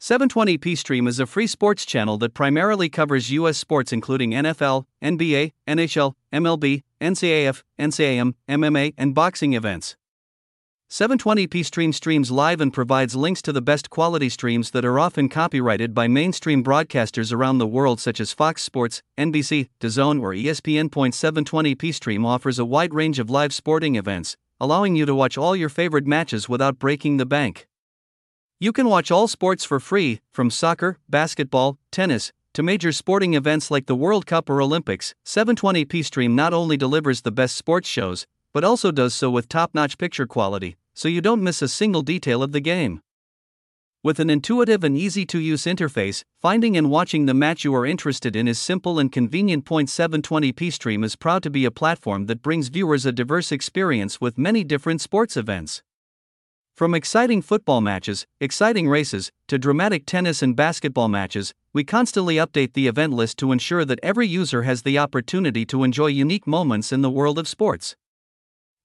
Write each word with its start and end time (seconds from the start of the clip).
720p 0.00 0.78
Stream 0.78 1.08
is 1.08 1.18
a 1.18 1.26
free 1.26 1.48
sports 1.48 1.84
channel 1.84 2.18
that 2.18 2.32
primarily 2.32 2.88
covers 2.88 3.32
U.S. 3.32 3.58
sports 3.58 3.92
including 3.92 4.30
NFL, 4.30 4.84
NBA, 5.02 5.50
NHL, 5.66 6.14
MLB, 6.32 6.84
NCAF, 7.00 7.64
NCAM, 7.80 8.34
MMA, 8.48 8.94
and 8.96 9.12
boxing 9.12 9.54
events. 9.54 9.96
720p 10.88 11.64
Stream 11.64 11.92
streams 11.92 12.30
live 12.30 12.60
and 12.60 12.72
provides 12.72 13.16
links 13.16 13.42
to 13.42 13.52
the 13.52 13.60
best 13.60 13.90
quality 13.90 14.28
streams 14.28 14.70
that 14.70 14.84
are 14.84 15.00
often 15.00 15.28
copyrighted 15.28 15.94
by 15.94 16.06
mainstream 16.06 16.62
broadcasters 16.62 17.32
around 17.32 17.58
the 17.58 17.66
world 17.66 17.98
such 17.98 18.20
as 18.20 18.32
Fox 18.32 18.62
Sports, 18.62 19.02
NBC, 19.18 19.68
DAZN, 19.80 20.22
or 20.22 20.32
ESPN. 20.32 20.88
720p 20.88 21.92
Stream 21.92 22.24
offers 22.24 22.60
a 22.60 22.64
wide 22.64 22.94
range 22.94 23.18
of 23.18 23.30
live 23.30 23.52
sporting 23.52 23.96
events, 23.96 24.36
allowing 24.60 24.94
you 24.94 25.04
to 25.04 25.14
watch 25.14 25.36
all 25.36 25.56
your 25.56 25.68
favorite 25.68 26.06
matches 26.06 26.48
without 26.48 26.78
breaking 26.78 27.16
the 27.16 27.26
bank. 27.26 27.66
You 28.60 28.72
can 28.72 28.88
watch 28.88 29.12
all 29.12 29.28
sports 29.28 29.64
for 29.64 29.78
free, 29.78 30.20
from 30.32 30.50
soccer, 30.50 30.98
basketball, 31.08 31.78
tennis, 31.92 32.32
to 32.54 32.64
major 32.64 32.90
sporting 32.90 33.34
events 33.34 33.70
like 33.70 33.86
the 33.86 33.94
World 33.94 34.26
Cup 34.26 34.50
or 34.50 34.60
Olympics. 34.60 35.14
720p 35.24 36.04
Stream 36.04 36.34
not 36.34 36.52
only 36.52 36.76
delivers 36.76 37.20
the 37.20 37.30
best 37.30 37.54
sports 37.54 37.88
shows, 37.88 38.26
but 38.52 38.64
also 38.64 38.90
does 38.90 39.14
so 39.14 39.30
with 39.30 39.48
top 39.48 39.74
notch 39.74 39.96
picture 39.96 40.26
quality, 40.26 40.76
so 40.92 41.06
you 41.06 41.20
don't 41.20 41.40
miss 41.40 41.62
a 41.62 41.68
single 41.68 42.02
detail 42.02 42.42
of 42.42 42.50
the 42.50 42.58
game. 42.58 43.00
With 44.02 44.18
an 44.18 44.28
intuitive 44.28 44.82
and 44.82 44.98
easy 44.98 45.24
to 45.26 45.38
use 45.38 45.62
interface, 45.62 46.24
finding 46.40 46.76
and 46.76 46.90
watching 46.90 47.26
the 47.26 47.34
match 47.34 47.62
you 47.62 47.72
are 47.76 47.86
interested 47.86 48.34
in 48.34 48.48
is 48.48 48.58
simple 48.58 48.98
and 48.98 49.12
convenient. 49.12 49.66
720p 49.66 50.72
Stream 50.72 51.04
is 51.04 51.14
proud 51.14 51.44
to 51.44 51.50
be 51.50 51.64
a 51.64 51.70
platform 51.70 52.26
that 52.26 52.42
brings 52.42 52.70
viewers 52.70 53.06
a 53.06 53.12
diverse 53.12 53.52
experience 53.52 54.20
with 54.20 54.36
many 54.36 54.64
different 54.64 55.00
sports 55.00 55.36
events. 55.36 55.84
From 56.78 56.94
exciting 56.94 57.42
football 57.42 57.80
matches, 57.80 58.24
exciting 58.40 58.88
races, 58.88 59.32
to 59.48 59.58
dramatic 59.58 60.06
tennis 60.06 60.42
and 60.44 60.54
basketball 60.54 61.08
matches, 61.08 61.52
we 61.72 61.82
constantly 61.82 62.36
update 62.36 62.74
the 62.74 62.86
event 62.86 63.14
list 63.14 63.36
to 63.38 63.50
ensure 63.50 63.84
that 63.84 63.98
every 64.00 64.28
user 64.28 64.62
has 64.62 64.82
the 64.82 64.96
opportunity 64.96 65.66
to 65.66 65.82
enjoy 65.82 66.06
unique 66.06 66.46
moments 66.46 66.92
in 66.92 67.02
the 67.02 67.10
world 67.10 67.36
of 67.36 67.48
sports. 67.48 67.96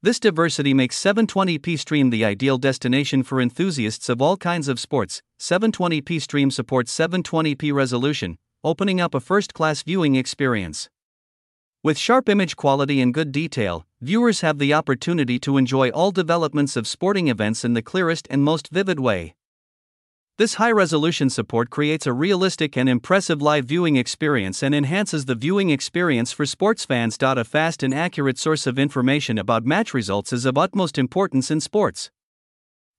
This 0.01 0.19
diversity 0.19 0.73
makes 0.73 0.99
720p 0.99 1.77
Stream 1.77 2.09
the 2.09 2.25
ideal 2.25 2.57
destination 2.57 3.21
for 3.21 3.39
enthusiasts 3.39 4.09
of 4.09 4.23
all 4.23 4.37
kinds 4.37 4.67
of 4.67 4.79
sports. 4.79 5.21
720p 5.39 6.19
Stream 6.19 6.49
supports 6.49 6.91
720p 6.97 7.71
resolution, 7.71 8.39
opening 8.63 8.99
up 8.99 9.13
a 9.13 9.19
first 9.19 9.53
class 9.53 9.83
viewing 9.83 10.15
experience. 10.15 10.89
With 11.83 11.97
sharp 11.97 12.29
image 12.29 12.55
quality 12.55 13.01
and 13.01 13.13
good 13.13 13.31
detail, 13.31 13.85
viewers 14.03 14.41
have 14.41 14.59
the 14.59 14.73
opportunity 14.73 15.39
to 15.39 15.57
enjoy 15.57 15.89
all 15.89 16.11
developments 16.11 16.75
of 16.75 16.87
sporting 16.87 17.29
events 17.29 17.63
in 17.63 17.73
the 17.73 17.81
clearest 17.81 18.27
and 18.29 18.43
most 18.43 18.67
vivid 18.67 18.99
way. 18.99 19.33
This 20.37 20.55
high 20.55 20.71
resolution 20.71 21.29
support 21.29 21.69
creates 21.69 22.05
a 22.05 22.11
realistic 22.11 22.75
and 22.75 22.89
impressive 22.89 23.41
live 23.41 23.65
viewing 23.65 23.95
experience 23.95 24.61
and 24.61 24.75
enhances 24.75 25.23
the 25.23 25.35
viewing 25.35 25.69
experience 25.69 26.33
for 26.33 26.45
sports 26.45 26.83
fans. 26.83 27.17
A 27.21 27.43
fast 27.45 27.81
and 27.81 27.93
accurate 27.93 28.37
source 28.37 28.67
of 28.67 28.77
information 28.77 29.37
about 29.37 29.63
match 29.63 29.93
results 29.93 30.33
is 30.33 30.43
of 30.45 30.57
utmost 30.57 30.97
importance 30.97 31.49
in 31.49 31.61
sports. 31.61 32.11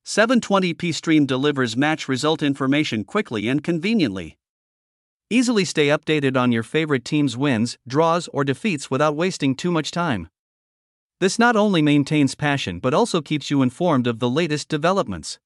720p 0.06 0.94
Stream 0.94 1.26
delivers 1.26 1.76
match 1.76 2.08
result 2.08 2.42
information 2.42 3.04
quickly 3.04 3.48
and 3.48 3.62
conveniently. 3.62 4.38
Easily 5.28 5.66
stay 5.66 5.88
updated 5.88 6.36
on 6.36 6.52
your 6.52 6.62
favorite 6.62 7.04
team's 7.04 7.36
wins, 7.36 7.76
draws, 7.86 8.28
or 8.28 8.44
defeats 8.44 8.90
without 8.90 9.16
wasting 9.16 9.54
too 9.54 9.70
much 9.70 9.90
time. 9.90 10.28
This 11.20 11.38
not 11.38 11.56
only 11.56 11.80
maintains 11.80 12.34
passion 12.34 12.80
but 12.80 12.94
also 12.94 13.20
keeps 13.20 13.50
you 13.50 13.62
informed 13.62 14.06
of 14.06 14.18
the 14.18 14.28
latest 14.28 14.68
developments. 14.68 15.38